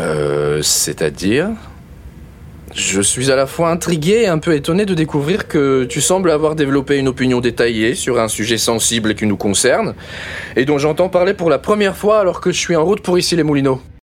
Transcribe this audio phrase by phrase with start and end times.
[0.00, 1.48] Euh, c'est-à-dire
[2.74, 6.30] Je suis à la fois intrigué et un peu étonné de découvrir que tu sembles
[6.30, 9.94] avoir développé une opinion détaillée sur un sujet sensible qui nous concerne,
[10.54, 13.18] et dont j'entends parler pour la première fois alors que je suis en route pour
[13.18, 13.80] ici les Moulineaux.